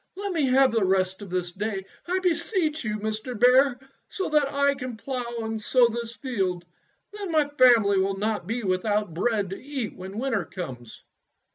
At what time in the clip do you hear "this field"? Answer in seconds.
5.89-6.65